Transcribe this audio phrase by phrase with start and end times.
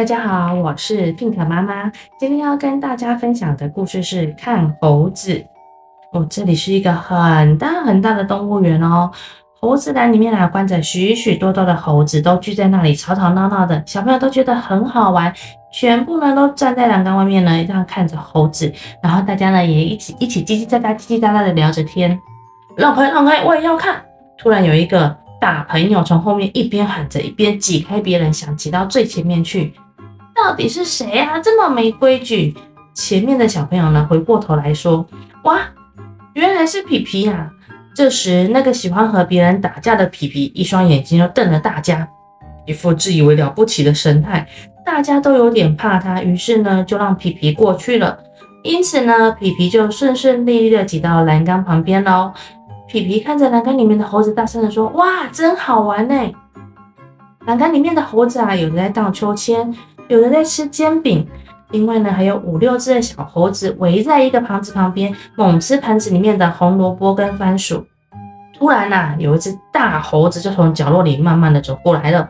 [0.00, 1.92] 大家好，我是 Pink 妈妈。
[2.18, 5.44] 今天要跟大家分享的故事是看猴子。
[6.14, 9.10] 哦，这里是一个很大很大的动物园哦。
[9.60, 13.82] 猴子栏里面啊，关着许许多多的猴子，都聚在那里吵吵闹闹的。
[13.84, 15.30] 小朋友都觉得很好玩，
[15.70, 18.72] 全部呢都站在栏杆外面呢，这样看着猴子。
[19.02, 22.18] 然后大家呢也一起一起叽叽喳喳、叽叽喳喳的聊着天。
[22.74, 24.02] 让开，让开，我也要看。
[24.38, 29.74] 突然有一个大朋友从后面一边喊着，一边挤开别人，想挤到最前面去。
[30.42, 31.38] 到底是谁啊？
[31.38, 32.56] 这么没规矩！
[32.94, 35.06] 前面的小朋友呢，回过头来说
[35.44, 35.60] ：“哇，
[36.32, 37.50] 原来是皮皮呀！”
[37.94, 42.08] 这时，那个喜欢和别人打架的皮皮，一双眼睛就瞪着大家，
[42.66, 44.46] 一副自以为了不起的神态。
[44.84, 48.18] 大家都有点怕他，于是呢，就让皮皮过去了。
[48.62, 52.32] 因此呢，皮皮就顺顺利利的挤到栏杆旁边喽。
[52.88, 56.14] 皮皮看着栏杆里面的猴子，大声的说：“哇，真好玩呢！”
[57.46, 59.72] 栏杆里面的猴子啊，有的在荡秋千。
[60.10, 61.24] 有人在吃煎饼，
[61.70, 67.86] 另外呢，还有五六只的小猴子围在一个盘子旁边，猛吃盘子里面的红萝卜跟番薯。
[68.52, 72.28] 突然呐，有一只大猴子就从角落里慢慢的走过来了。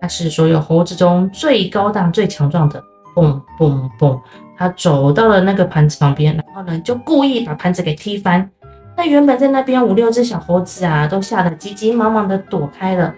[0.00, 2.82] 它是所有猴子中最高大、最强壮的。
[3.14, 4.18] 蹦蹦蹦，
[4.56, 8.50] 它走到了那个盘子旁边，然后呢，就故意把盘子给踢翻。
[8.96, 13.14] 那原本在那边五六只小猴子啊，都吓得急急忙忙的躲开了。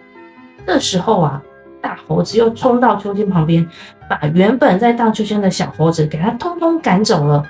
[0.66, 1.40] 这时候啊。
[1.82, 3.66] 大猴子又冲到秋千旁边，
[4.08, 7.44] 把原本在荡秋千的小猴子给他通通赶走了。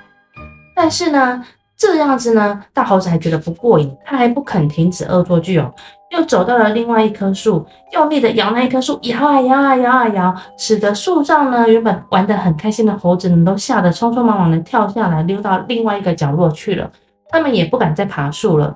[0.74, 1.44] 但是呢，
[1.76, 5.72] 这样子呢，大猴子还觉得不过瘾，他还不肯停止恶作剧哦，
[6.10, 16.90] 又走到了另外一棵树，用力的摇那一棵树，摇啊摇啊摇啊摇，使得树上呢原本玩得很开心的猴子们都吓得匆匆忙忙的跳下来，溜到另外一个角落去了。
[17.28, 18.74] 他们也不敢再爬树了。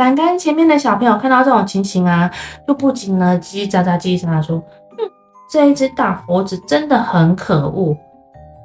[0.00, 2.30] 栏杆前面的小朋友看到这种情形啊，
[2.66, 4.58] 就不禁呢叽叽喳喳、叽叽喳喳说
[4.96, 5.04] ：“哼，
[5.52, 7.94] 这一只大猴子真的很可恶。”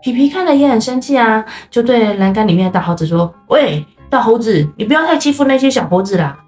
[0.01, 6.39] 皮皮看了也很生气啊，就对栏杆里面的大猴子说：“喂，大猴子，你不要太欺负那些小猴子啦。”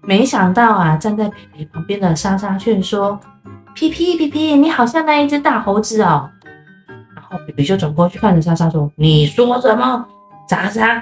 [0.00, 3.20] 没想到啊，站在皮皮旁边的莎莎却说
[3.76, 6.30] ：“皮皮，皮皮，你好像那一只大猴子哦。”
[7.14, 10.06] 然后皮皮就转过去看着莎莎说：“你说什么？”
[10.48, 10.98] 莎莎，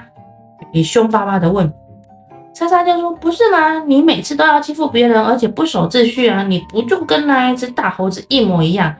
[0.59, 1.73] 皮皮凶巴巴的问。
[2.59, 3.79] 莎莎就说：“不是吗？
[3.87, 6.43] 你每次都要欺负别人，而且不守秩序啊！
[6.43, 8.93] 你不就跟那一只大猴子一模一样？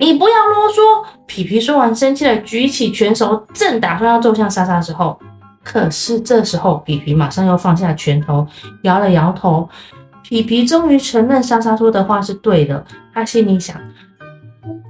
[0.00, 5.16] 你不要啰嗦！”皮皮说完，生气的举起拳手，正打算要揍向莎莎的时候，
[5.62, 8.44] 可是这时候皮皮马上又放下拳头，
[8.82, 9.68] 摇了摇头。
[10.24, 12.84] 皮皮终于承认莎莎说的话是对的，
[13.14, 13.76] 他心里想。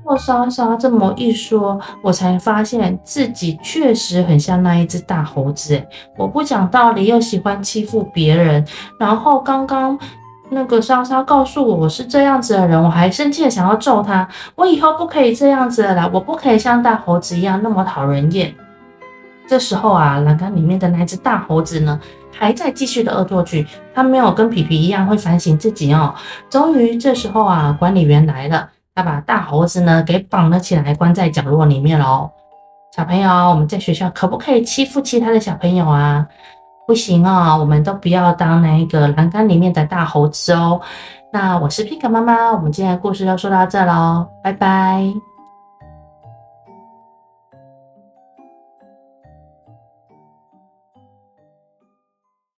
[0.09, 5.75] 我莎莎这么一说，我才发现自己确实很像那一只大猴子。
[5.75, 8.65] 诶，我不讲道理，又喜欢欺负别人。
[9.01, 9.99] 然后刚刚
[10.49, 14.27] 那个莎莎告诉我我是这样子的人，我还生气的想要揍他。
[14.55, 18.55] 我以后不可以这样子了啦，我不可以像大猴子一样那么讨人厌。
[19.49, 22.01] 这时候啊，栏杆里面的那只大猴子呢，
[22.31, 23.67] 还在继续的恶作剧。
[23.93, 26.15] 他没有跟皮皮一样会反省自己哦。
[26.49, 28.69] 终于这时候啊，管理员来了。
[28.97, 32.29] 他把大猴子呢给绑了起来，关在角落里面喽。
[32.97, 36.27] 小朋友，我们在学校可不可以欺负其他的小朋友啊？
[36.87, 40.81] 不行哦，我们都不要当那个栏杆里面的大猴子哦。
[41.31, 45.36] 那我是 Pink 妈妈，我们今天的故事就说到这喽，拜拜。